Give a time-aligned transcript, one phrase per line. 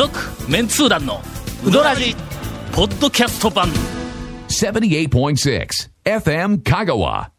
[0.00, 0.18] 続
[0.50, 1.20] メンツー団の
[1.62, 2.16] ウドラジ
[2.72, 3.68] ポッドキャスト版
[4.48, 5.68] 78.6
[6.06, 7.26] FM Kagawa.
[7.26, 7.30] っ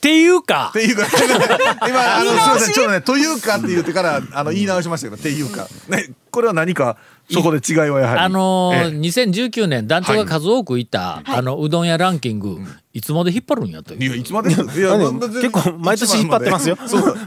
[0.00, 1.06] ていうかっていうか、
[1.86, 5.68] 今、あの、すみません、ちょっとね、というかって言ってから、あの、言い直しましたけど、っていうか。
[5.86, 6.96] ね、これは何か、
[7.30, 8.20] そこで違いはやはり。
[8.20, 8.98] あのーええ。
[8.98, 12.58] 2019年団長が数多くいた、あのうどん屋ランキング、
[12.92, 14.04] いつまで引っ張るんやという。
[14.04, 14.50] いや、いつまで？
[14.50, 16.76] いや、結構毎年引っ張ってますよ。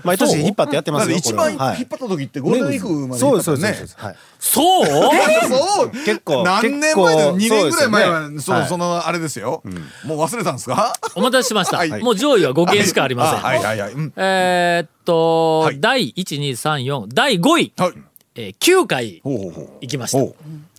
[0.03, 3.81] 毎年引っ張ってやってます一番引っ張った時ってゴールデンウィークまでそうですそうですそう？
[3.81, 3.95] です。
[3.97, 4.15] はい。
[4.39, 4.85] そう。
[4.85, 5.91] そう？
[5.91, 8.67] 結構何年前だよ？2結構年ぐらい前はそうね。
[8.67, 9.63] そのあれですよ。
[10.05, 10.93] もう忘れたんですか？
[11.15, 11.89] お待たせしました、はい。
[12.03, 13.91] もう上位は5件しかありません、はいはいはい。
[13.93, 14.13] うん。
[14.17, 15.79] えーっと、はい。
[15.79, 17.93] 第1234第5位、はい
[18.35, 20.11] えー9回行きまし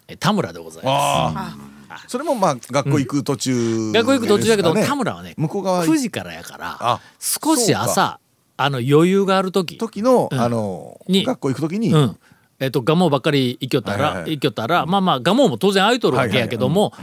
[0.08, 0.16] た。
[0.18, 1.56] 田村でございまあ
[1.88, 8.20] あそれもまあ学校行く途中す学校行く途中だけど、田村はね向こう側9時からやからあ少し朝
[8.56, 9.76] あの余裕がある時。
[9.78, 10.40] 時のうん。
[10.40, 11.92] あのに学校行く時に。
[11.92, 12.18] うん。
[12.58, 14.30] えっと、蒲生ばっかり行きよったら、はいはいはい。
[14.36, 16.94] 行きよったら、まあまあ、蒲生も当然空いとるわけやけども、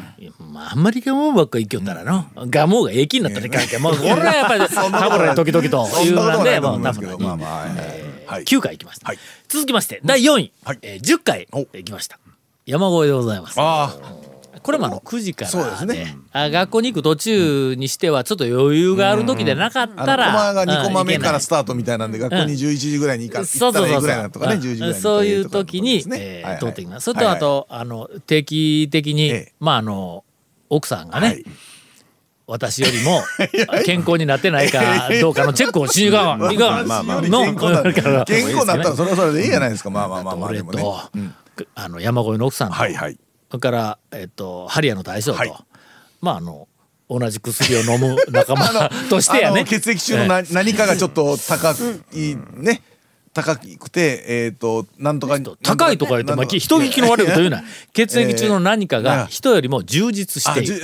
[0.52, 7.20] まあ、あんまり蒲生ばっかり行きよったらの、蒲生が駅になったらいかんけん、もう、俺はやっぱり、田村に時々とそいうんなんで、もう、田村にど。
[7.20, 7.70] まあまあはい
[8.26, 8.44] はい。
[8.46, 9.08] 9回行きました。
[9.08, 9.20] はい
[9.54, 10.80] 続きまして、第4位、はい。
[10.82, 11.60] えー10回お。
[11.60, 12.18] 行きました。
[12.66, 13.56] 山越えでございます。
[13.60, 13.96] あ
[14.64, 16.18] これもあの9時からそうですね。
[16.32, 25.26] あ学校に行く途中にしてはちょっと余裕がある時でなかっあたら、の駒が2コマ目からうんスタートみたいなんで学校に11時ぐらいに行か行ったらいいぐらいなとかねうん10時ぐらいにそう。
[25.26, 27.04] いう時に、えー通ってきます。
[27.04, 29.54] それとあと、あの定期的に、ええ。
[29.60, 30.24] まああの
[30.70, 31.46] 奥さんがね、はい
[32.46, 33.22] 私よりも
[33.86, 36.52] 健康になってないかどうかのチェックをしに行かん。
[36.52, 36.88] いかん。
[36.88, 37.22] まあまあ。
[37.22, 37.44] の
[38.26, 39.90] 健康になったらそれはそれでいいじゃないですか。
[39.90, 40.62] まあまあまあまあ俺
[41.76, 43.18] あの山越えの奥さんと、はいはい。
[43.50, 45.54] それから、えっと、ハリアの大将と、はい。
[46.22, 46.68] まああの
[47.10, 51.76] 同じ薬を飲む仲間 としてやあねの血液中のな何かがちょっと高
[52.14, 52.82] いね
[53.34, 57.64] 高くてえっとなんとか高いとか言って、ま人聞きの悪いこと言うな。
[57.94, 60.82] 血液中の何かが人よりも充実している。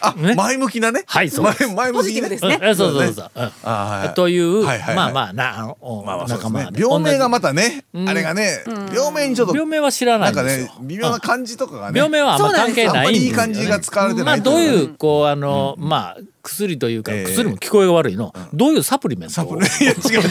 [0.00, 0.34] あね。
[0.34, 1.02] 前向きなね。
[1.06, 1.66] はいそうです。
[1.66, 2.38] 前前向きにね。
[2.40, 2.52] うん。
[2.64, 3.30] えそうそうそう。
[3.34, 3.50] うん。
[3.64, 4.14] あはい。
[4.14, 4.96] という、はいはいはい。
[4.96, 8.62] まあまあなあの、仲間で病名がまたたねあれがね
[8.94, 10.72] 病名にちょっと病名は知らなないんかねんですよ。
[10.82, 11.98] 微妙な感じとかがね。
[11.98, 13.66] 病名はあんま関係あんまりいいないんですよ、ね。
[13.66, 17.24] 感じが使われてないまあどういうこうあの、まあ薬というか、ええ。
[17.24, 19.44] 薬も聞こえが悪いの、どういうサプリメントを？
[19.44, 20.30] サプリ いや違う違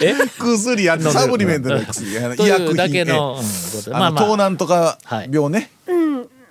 [0.00, 0.14] え？
[0.38, 3.46] 薬やサプリメントの薬薬品だけの、えうん。
[3.46, 5.30] ことえあの盗難とかはい。
[5.32, 5.70] 病ね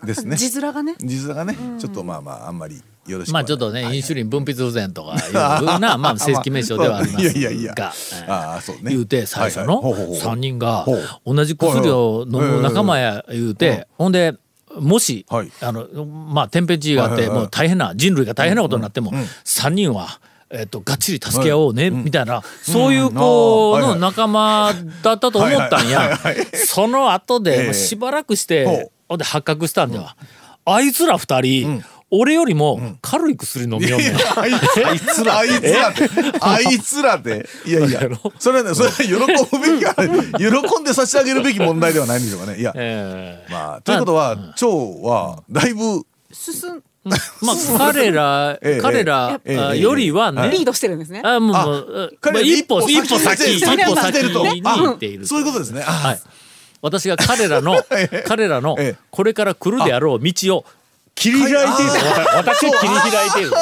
[0.05, 0.35] です ね。
[0.37, 0.95] 字面がね。
[0.99, 1.57] 実はがね。
[1.79, 7.75] ちょっとまあまああんまりよろしくまあちょっとね、はいインシュリン分泌不全とかいうふうな、 まあ正式名称ではありますが、いやいやいや。
[8.27, 8.91] ああそうね。
[8.91, 9.67] 言うて最初はい。
[9.67, 10.17] のはいほうほうほう。
[10.17, 10.85] 3人が
[11.25, 14.35] 同じ薬を飲む仲間や言うて、ほんで、
[14.79, 15.51] もし、はい。
[15.61, 19.11] あの、まあ天変地異があって、もう大変な、人類が大変なことになっても、
[19.45, 24.71] 3人は、えっと、がっちり助け合おうね、みたいな、そういう子の仲間
[25.01, 26.09] だったと思ったんはいやはい。
[26.09, 26.47] はいはい。
[26.65, 30.15] その後で、しばらくしほてう、ほんで発覚したんでは、
[30.65, 31.83] あいつら二人、
[32.15, 34.11] 俺よりも軽い薬飲みよんね。
[34.11, 34.15] ん。
[34.37, 36.09] あいあいつらあいつらって
[36.39, 37.49] あいつらって。
[37.65, 38.01] いやいや
[38.37, 39.19] それはねそれは喜ぶ
[39.59, 39.95] べきは
[40.37, 42.59] 喜んで差し上げるべき問題ではないんでしょうかね。
[42.59, 43.51] いやええ。
[43.51, 49.41] まあということは腸はだいぶ進んまあ彼ら、ええ彼ら
[49.75, 51.21] よりはね、リードしてるんですね。
[51.25, 55.83] あもう一歩一歩先一一歩先歩先先にあ行っているそういうことですね。
[55.85, 56.21] あはい
[56.83, 57.81] 私が彼らの
[58.27, 59.03] 彼らのええ。
[59.09, 60.65] これから来るであろう道を
[61.15, 63.55] 切り開いているあ私が切り開いているね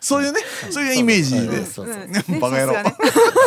[0.00, 2.40] そういうねそういうイメージで。
[2.40, 2.74] バカ野郎。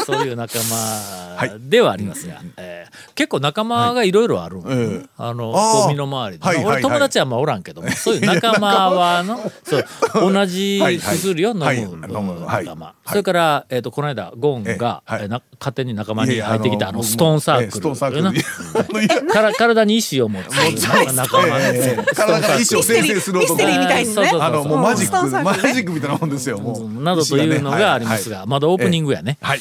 [0.05, 4.61] そう いう仲間ではありますが、えー結構仲間がいろいろある
[5.17, 5.81] あのあー。
[5.83, 9.85] こう身の回り俺友達はまあおらんけどもそういう仲間は のそう
[10.33, 12.93] 同じ薬を飲む仲間。
[13.07, 20.47] それから、えー、とこの間ゴンが、勝手に仲間に入ってきたあのストーンサークル、 から体に意志を持つ
[21.13, 23.61] 仲間、ええ体から意思を生成する男。
[24.41, 27.03] あのもうマジックマジックみたいなもんですよもう。
[27.03, 29.59] などというのがありますが、まだオープニングやね、はい。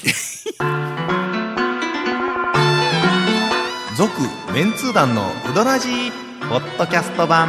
[3.97, 4.13] 続
[4.55, 6.11] メンツー団のウドラジー
[6.49, 7.49] ポッドキャスト版。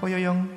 [0.00, 0.56] ぽよよん。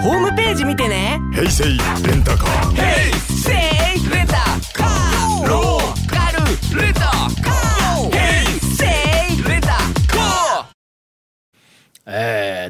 [0.00, 1.20] ホームページ見てね。
[1.32, 1.70] 平成レ
[2.16, 2.76] ンタカー。
[2.76, 3.29] せい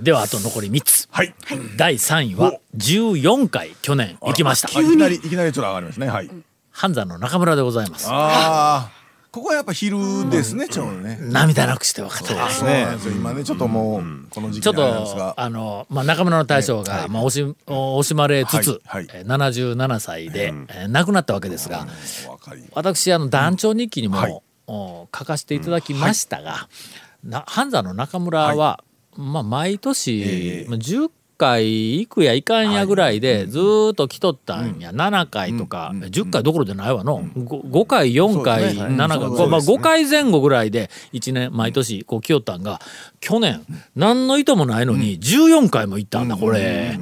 [0.01, 1.09] ーではあと残り3つ。
[1.11, 1.35] はい。
[1.77, 4.69] 第3位は14回去年行きました。
[4.77, 6.09] あいきなりいきなりちょっと上がりますね。
[6.09, 6.31] はい。
[6.71, 8.09] 半山の中村でございます。
[8.09, 9.01] ああ
[9.31, 11.17] ここはやっぱ昼ですね、ちょうどね。
[11.21, 12.65] 涙なくして分かったです
[13.07, 19.21] よ今ねちょっともうこの時期ちょっとが、あの、まあ、中村の大将が、まあ、惜し惜しまれつつ、はいはい。
[19.21, 21.87] えー77歳で、えー亡くなったわけですが、
[22.73, 26.69] 私あの団長日記にも、書かせていただきましたが、
[27.23, 28.83] な半山の中村は、
[29.17, 30.67] まあ、毎年、ええ。
[30.69, 38.83] まあ10回行くやいかんやぐらいでずーっと来とったんや、7回とか、10回どころじゃないわの、5, 5回4回、ね。
[38.83, 39.77] 7回、まあ、そうですね。
[39.77, 42.79] 5回前後ぐらいで1年毎年こう来よったんが
[43.21, 43.65] 去年
[43.97, 46.99] 何の意図もないのに14回も行ったんだこれ。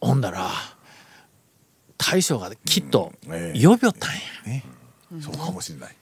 [0.00, 0.50] ほんだら
[1.98, 4.62] 大将がきっと呼びよったんや。
[5.20, 5.96] そうかもしれない。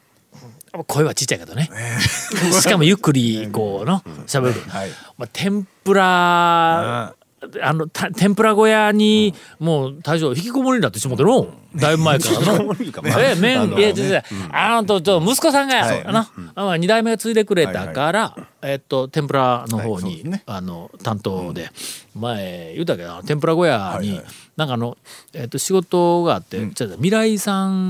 [0.87, 1.71] 声はちっちゃいけどね。
[2.61, 4.61] しかもゆっくりこうの喋る。
[4.69, 4.91] はい。
[5.19, 7.15] まあ、天ぷら
[7.61, 11.49] あのた天ぷら小屋にもう大将引きこもりになってしもての。
[11.75, 12.75] だいぶ前からの。
[13.19, 16.27] え麺いや違う違うあのとちょ息子さんが、あのあ
[16.65, 20.43] まあ二代目が継いでくれたから、えっと天ぷらの方に、はいね。
[20.47, 21.71] あの担当で、
[22.15, 24.25] 前言うたけど天ぷら小屋に、はいはい。
[24.57, 24.99] なんかあの、
[25.33, 27.89] えっと仕事があって、ちょっと未来さん。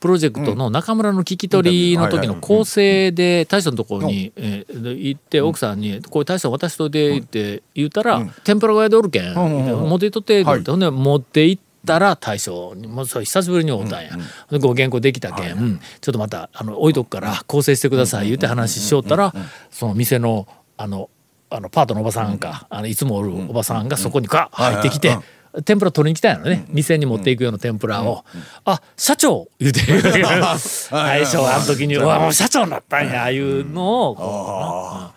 [0.00, 14.10] プロジェクトの中村の聞き取りの時の構成で大将のところにえーで行って奥さんに「これ大将渡しといて」って言ったら「天ぷら小屋でおるけん持っていっとって」ってほんで持って行ったら大将にもうそれ久しぶりに会うたんや。
[14.50, 19.32] でご原稿できたけんちょっとまたあの置いとくから構成してください言って話しよったら
[19.70, 20.46] その店の
[20.76, 21.08] あの
[21.48, 25.16] あのパートのおばさんかあのいつもおるおばさんがそこにか入ってきて。
[25.64, 28.26] 天ぷら取りに来たんやろね、店に持っていくような天ぷらを
[28.66, 29.80] 「あ社長!」言うて。
[30.92, 35.10] 大将あの時に「うわもう社長になったんや」いうのを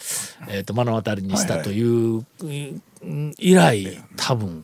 [0.48, 4.64] えーと目の当たりにしたといううん以来多分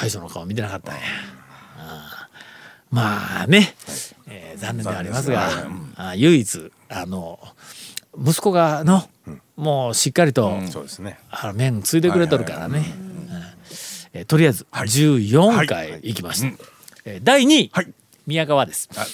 [0.00, 1.00] 大将の顔見てなかったんや。
[2.90, 3.74] まあね、
[4.26, 5.48] えー残念ではありますが
[5.96, 7.38] あ唯一あの
[8.18, 9.08] 息子がの
[9.56, 11.18] もうしっかりとそうですね。
[11.30, 12.78] あの麺ついでくれとるからね。
[12.78, 13.18] うん
[14.14, 16.46] えーとりあえず14回行きました。
[17.04, 17.92] えー第2位、はい
[18.26, 18.88] 宮川です。
[18.96, 19.06] あ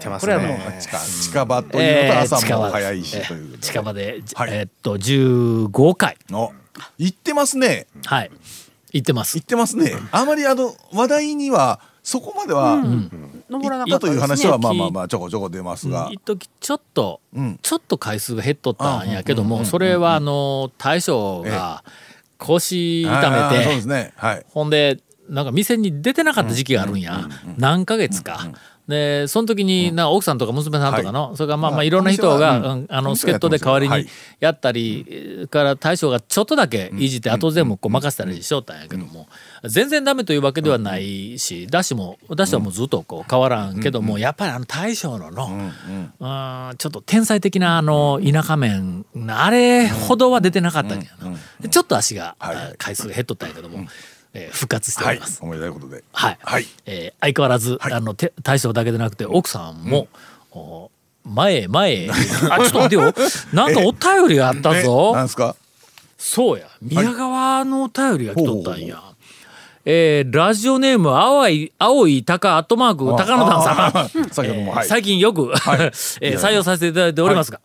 [0.00, 0.78] 出ますこれはもうね。
[0.80, 3.58] 近近場というのと朝も早いしえというー。
[3.58, 6.52] 近場で、はいえーっと15回の
[6.98, 7.86] 行ってますね。
[8.04, 8.30] はい
[8.92, 9.42] 行ってます行。
[9.42, 9.92] ってますね。
[10.12, 12.82] あまりあの話題にはそこまでは
[13.48, 16.18] 登らな行ったという話はまあまあまあちょこちょこ出ますが一。
[16.18, 21.84] 時ちょっと、うんちょっと回数が減っとったんやけども、それはあの大将が
[22.38, 24.12] 腰痛めてそうですね。
[24.16, 24.46] はい。
[24.48, 24.98] ほんで
[25.28, 28.48] なんか店に出てなかった時期があるんや、何ヶ月か。
[28.90, 34.06] でその時にな奥さんとか娘さんとかの、それからまあまあいろんな人が、あの助っ人で代わりにはい。
[34.40, 39.26] やったり、えーから大将がちょっとだけいじって後全部こう任せたりしよったんやけども、
[39.64, 52.36] 全然ダメというわけではないしだしもだしはもうずっとこう変わらんけども、やっぱりあの大将のの、うんちょっと天才的なあの田舎麺あれほどは出てなかったんやな、でちょっと足が、
[52.78, 53.86] 回数が減っとったんやけども、
[54.34, 55.40] えー復活しておはいります。。
[55.42, 56.04] おめでたいことで。
[56.12, 56.66] はい、はい。
[56.86, 57.92] えー相変わらず、はい。
[57.92, 60.08] あのて大将だけでなくて奥さんも、
[60.52, 60.90] お
[61.24, 62.10] 前へ前へ。
[62.50, 63.02] あちょっと待 てよ。
[63.52, 65.56] なんかお便りがあったえぞなんですか？
[66.18, 66.66] そうや。
[66.82, 69.02] 宮川のお便りが来とったんや、
[69.84, 73.80] えーラジオネーム青い青い高アットマーク高野丹さん。
[73.88, 74.84] あー。
[74.84, 75.52] 最近よく、
[76.20, 77.60] えー採用させていただいておりますが、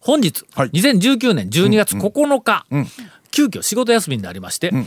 [0.00, 0.70] 本日、はい。
[0.70, 2.86] 2019年12月9日、ん。
[3.30, 4.86] 急遽仕事休みになりまして、もう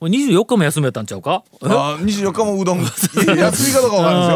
[0.00, 1.42] 24日も休みやったんちゃうか？
[1.62, 2.80] あ二十四日もうどん。
[2.84, 2.88] 休
[3.24, 4.26] みかどうかわかるんで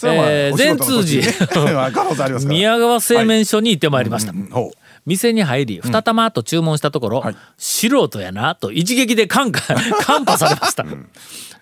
[0.00, 0.12] すよ。
[0.12, 0.16] うん。
[0.16, 2.38] えーお仕事の善通時寺。
[2.48, 4.78] 宮川製麺所に行ってまいりました、うんほう。
[5.06, 7.36] 店に入り二玉と注文したところ、はい。
[7.56, 9.60] 素人やなと一撃で感化
[10.02, 10.84] 感化されました、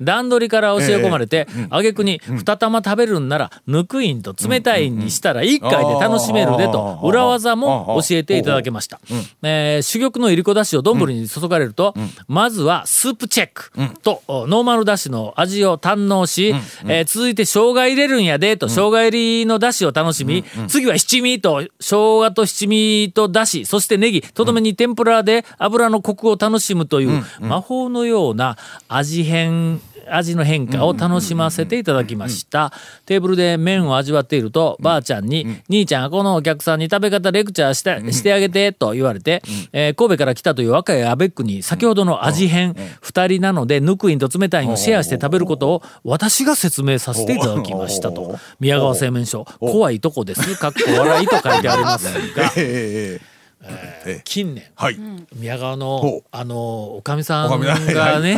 [0.00, 9.00] 段取りから教え込まれて、挙句に二玉食べるんならぬくいんと冷たいんにしたら一回で楽しめるでとうん裏技も教えていただけました、
[9.42, 11.94] えー珠玉のいりこだしを丼に注がれると、
[12.28, 13.70] まずはスープチェック
[14.02, 16.54] と、おノーマルだしの味を堪能し、
[16.86, 28.56] えー続いて生姜入れるんやでと生姜入りのだしを楽しみ、次は七味と生姜と七味とだしそしてネギとどめに天ぷらで油のコクを楽しむという魔法のような
[28.88, 32.72] 味変味の変化を楽しませていただきました。
[33.06, 39.42] テーブルで麺を味わっていると、ばあちゃんに、兄ちゃん、このお客さんに食べ方レクチャーしてしてあげて、と言われて、
[39.72, 48.38] えー神戸から来たという若いアベックに、先ほどの味変、二人なので、ぬくいんと冷たいんをシェアして食べることを、私が説明させていただきましたと。
[48.60, 50.56] 宮川製麺所、怖いとこです。
[50.56, 52.52] かっこ笑いと書いてありますが、
[53.64, 54.10] ええええ。
[54.10, 54.98] えええ近年はい。
[55.34, 56.22] 宮川ほのう。
[56.30, 58.34] あのおかみさんがね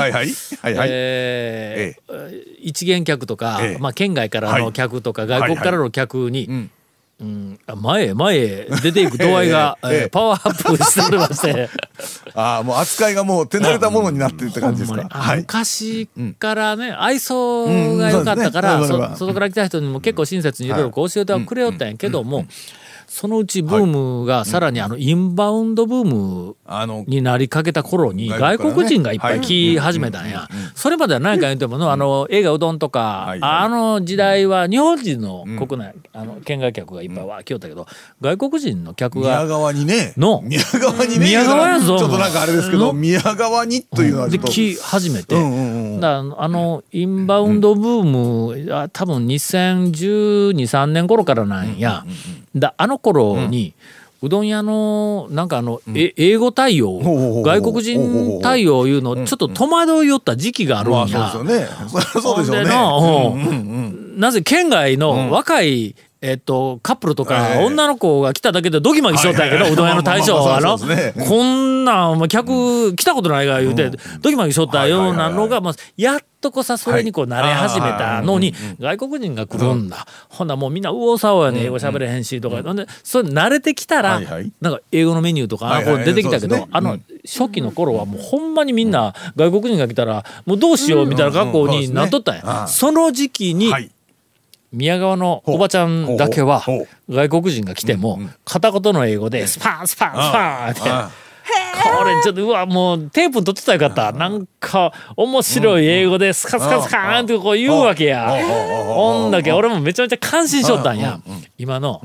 [2.61, 3.79] 一元客とか、ええ。
[3.79, 6.71] まあ、県外からの客とか、い外国からの客に、ん。
[7.21, 11.71] うんあ前へ前へ出ていく度合いが、 ええパワーアップしておりまして。
[12.35, 15.07] ああもう扱いがもう手慣れたものになってるって感じですか？
[15.09, 15.39] はい。
[15.39, 17.67] 昔からね、愛想
[17.97, 22.47] が良かったから、うんそ外から来た人にも結構親切にいろいろこう教えてはくれよったんやけども、
[23.15, 26.57] そのうちブームがさらにあのインバウンドブーム
[27.07, 30.49] になりかけた頃に外外国人がいっぱい来始めたんや。
[30.75, 37.87] それまでは何か言ってものあの映画うどんとかはいあの時代は日本人の国内あの県外客がいっぱいわ来よったけど
[38.21, 40.13] 外国人の客宮が川にね。
[40.17, 40.43] の。
[40.43, 41.27] 宮川にね。
[41.27, 42.93] 宮川やぞちょっとなんかあれですけど、の。
[42.95, 44.29] 宮川にというのは。
[44.29, 45.37] で来始めて。
[46.01, 52.05] だあのインバウンドブーム、あ多分2012,3年頃からなんや、
[52.57, 53.75] だあの頃に、
[54.23, 61.27] うどん屋のなんかあの、え英語対応外国人対応いうのちょっと戸惑いよった時期があるんまや。
[61.27, 62.71] あそうですよね。
[64.17, 65.95] なぜ県外の若い、
[66.25, 67.65] えっと、カップルとか、ええ。
[67.67, 70.61] 女の子が来ただけでドギマギしとったんやけど、うどん屋の大将は、あ
[71.29, 73.91] こんなん、お前客来たことないが言うて、
[74.23, 80.07] ドギマギしとったようなのが、まあ、やっとこさ、それにこう慣れ始めたのに、外国人が来るんだ。
[80.31, 82.63] ほんならもうみんな右往左往やね、英語喋れへんし、とか。
[82.63, 84.19] ほんで、それ慣れてきたら
[84.63, 92.67] なんか英語のメニューとか、これ出てきたけどあの、初期の頃はもうほんまにみんな外国人が来たら、もうどうしようみたいな格好になっとったんや。
[92.67, 93.91] その時期に、はい。
[94.75, 96.63] 宮川のおばちゃんだけは
[97.09, 100.91] 外国人が来ても片言の英語でスパンスパンスパンって。
[100.91, 101.11] あ
[101.99, 104.19] これちょっとうわもうテープ取ってたらよかった。
[104.19, 108.31] なんか面白い英語でスカスカスカーンってこう言うわけや。
[108.87, 111.21] ほんだけ俺もめちゃめちゃ感心しとったんや。
[111.59, 112.01] 今の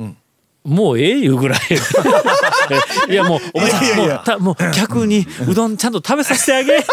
[0.65, 1.59] もうええいうぐらい。
[3.09, 6.85] いやもうおばちゃんもうたもう客にうどんちゃんと食べさせてあげ。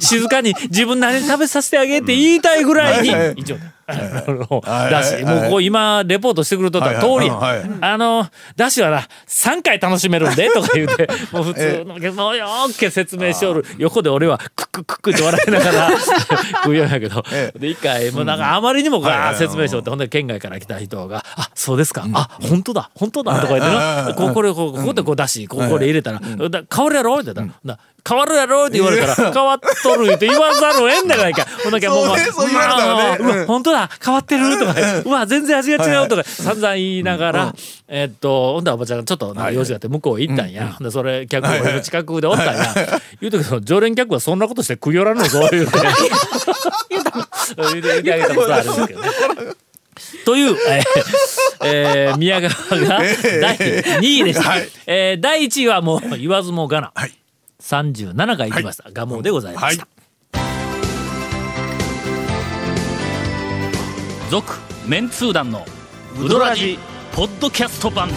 [0.00, 3.14] 静かに自分なりに食べさせてあげって言いたいぐらいに。
[3.36, 3.58] 一応
[3.92, 13.64] だしもうこう今レポートしてくれとった通りあのだしはな3回楽しめるんでとか言うて もう普通のもうよーけ説明しおる。
[13.78, 15.90] 横で俺はクッククックって笑いながら
[16.62, 17.22] 食うようんやけど。
[17.32, 22.04] えで一回もうなんかあまりにもガー説明しようってほんで県外から来た人が「あそうですか。
[22.12, 22.90] あ本当だ。
[22.94, 24.14] 本当だ」とか言ってな。
[24.16, 26.20] こうこれこうここでこう出しこうこれ入れたら
[26.50, 27.78] 「だ変わるやろ?」って言ったらな
[28.08, 32.06] 変わるやろ?」って言われたら「変わっとる」って言わざるをえんだからいかんほんだけもう
[33.46, 34.58] 本当だ変わってる？
[34.58, 34.74] とか。
[35.04, 36.24] うわ全然味が違うとか。
[36.24, 37.54] 散々言いながら
[37.88, 40.76] えっとほんでおばちゃんがちょっとなんか用事があって向こう行ったんや。
[40.80, 42.74] でそれ客俺の近くでおったんや。
[43.20, 45.72] 言うとけど常連客はそんなことして食い寄らんのぞ言うて。
[47.56, 49.08] 言うて言うてあげたことあるんですけどね。
[50.24, 52.98] という、えーえー宮川が
[53.40, 54.56] 第2位でした。
[54.86, 56.92] えー第1位はもう言わずもがな。
[56.94, 57.12] はい。
[57.60, 58.90] 37回いきました。
[58.92, 59.86] ガモでございました。
[64.30, 64.54] 続、
[64.86, 65.66] メンツー団の
[66.16, 66.78] ウドラジ
[67.12, 68.08] ポッドキャスト版。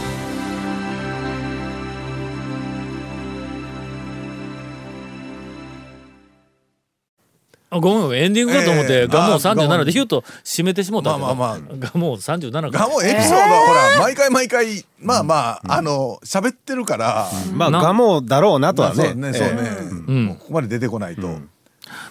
[7.72, 12.70] あごめんエンディングかと思って、ええガモあ37でヒュッと締めてしもうたけど、まあまあまガモ37か。
[12.70, 17.28] がもうエピソードはほら毎回毎回まあまああの喋ってるから。
[17.56, 19.04] まあ、なガモだろうなとまあはね。
[19.06, 19.34] そうね。
[19.34, 20.26] そうねん。
[20.28, 21.40] もうここまで出てこないと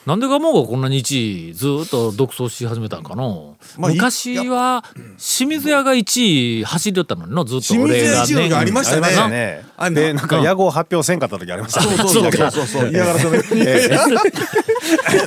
[0.07, 3.23] なんでガモがこんなに1位ずーっと独走し始めたんかな、
[3.79, 4.85] まあい昔は
[5.19, 9.07] 清水屋が1位走りよったのになずっと清水屋俺が一位の時ありましたね。
[9.07, 9.91] ありましたねあ。
[9.91, 11.97] ので、なんか野号発表せんかった時ありましたね。
[11.97, 12.51] そうそうそう。
[12.51, 13.33] そうそう嫌がらせの。
[13.43, 13.53] だか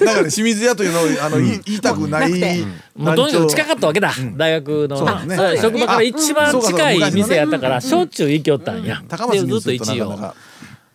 [0.06, 5.20] らね清水屋というのをあの言い言いたくないもうとにかく近かったわけだ、大学の。
[5.26, 5.38] ね。
[5.62, 6.92] 職場から一番あそうかそうか。
[6.92, 10.34] 近い店やったからしょっちゅう行きよったんや、高松にでずっとすると1位を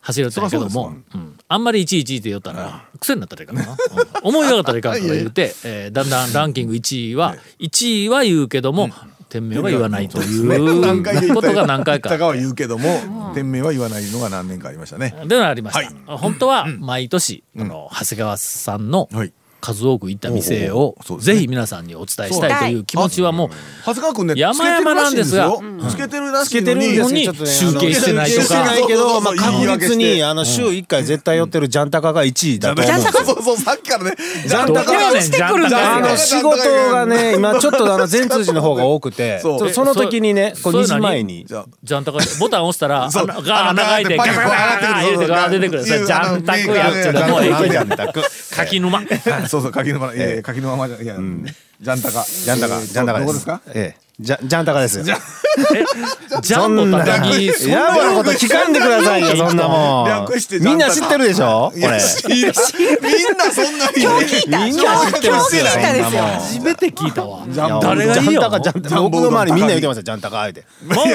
[0.00, 1.38] 走りよったんやけどもううん。
[1.48, 3.76] あんまり1位1位って言ったら癖になったらいかんな、うん。
[4.22, 8.90] 思い上がったらいかんとか言うて、 えーだんだんランキング1位は1位は言うけども、
[9.28, 12.08] 店名は言わないということが何回か。
[12.08, 15.14] 高は言うけども店名は言わないのが何年かありましたね。
[15.26, 16.18] ではありました、はい。
[16.18, 23.48] 本当は毎年、あの長谷川さんのはい数多く行った店をぜひ皆さんにお伝えしたいという気持ちはもう
[23.84, 25.52] 長谷川君ね山々なんですが
[25.88, 26.74] つけてるらしいの
[27.10, 27.24] に。
[27.24, 28.64] 集計してないとか。
[28.64, 32.94] ないけど、まあ、確実にあの週1回絶対寄ってるジャンタカが1位だと思う。
[32.94, 33.24] んですよ。
[33.24, 34.16] そうそうさっきからね。
[34.46, 34.92] ジャンタカ。
[34.92, 36.56] どこやねんジャンタカあの仕事
[36.92, 41.46] がね今ちょっとあの全通寺の方が多くてその時にねこう2そう時前に。
[41.46, 43.26] ジャンタカボタン押したら そう。
[43.28, 45.84] 穴いてガあのガガガガガー出てくる。
[45.84, 48.22] ジャンタクやっちゅうのもうええジジャンタク。
[48.50, 49.00] 柿沼
[49.50, 53.26] そうそう柿沼いやいや柿沼じゃいやジャンタカジャンタカえージャンタカです。
[53.26, 54.98] どこですかええジャジャンタカです。
[54.98, 55.18] よじゃ
[56.42, 60.08] ジャンボたなこと聞かんでくださいよ、そんなもん。
[60.08, 61.72] 略してみんな知ってるでしょ？
[61.74, 61.86] これ。
[62.28, 64.70] みんなそんなに。
[64.70, 65.64] みんな知ってますよ。
[65.64, 66.22] 狂気ですよ。
[66.22, 67.40] 初めて聞いたわ。
[67.48, 69.00] ジャンボ誰が。
[69.00, 70.40] 僕の周りみんな言ってました、ジャンタカ。
[70.42, 70.52] 周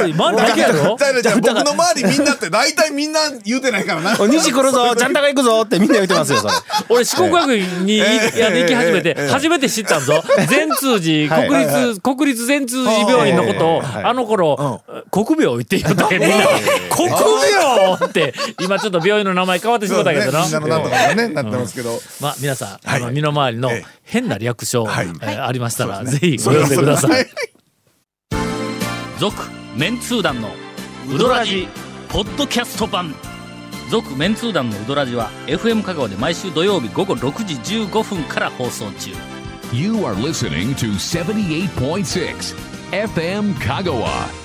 [0.08, 4.16] り周りだけやろ僕の周りみんなって大体みんな言うてないからな。
[4.20, 6.54] お西来るぞ、ジャンタカ行くぞってみんな言ってますよ、それ。
[6.90, 8.06] 俺四国学院に行
[8.66, 9.30] き始めてええ。
[9.32, 10.24] 初めて知ったんぞ。
[10.50, 16.46] 善通寺はい国立国立善通寺病院のことをあの頃国病って言ったけどみんな
[16.90, 20.44] 国病って今ちょっと病院の名前変わってしまったけどな。
[20.44, 22.00] みんなのなんとかねなってますけど。
[22.22, 23.02] まあ皆さんあはい。
[23.02, 23.86] の身の回りのええ。
[24.04, 25.08] 変な略称はい。
[25.08, 27.26] えーありましたらぜひご読んでください。
[29.20, 29.44] 続
[29.76, 30.50] メンツー団の
[31.14, 31.68] ウドラジ
[32.10, 33.14] ポッドキャスト版。
[33.92, 37.54] 続メンツー団のウドラジは FM 香川で毎週土曜日午後6時
[37.86, 39.12] 15分から放送中。
[39.72, 44.45] You are listening to 78.6 FM Kagawa.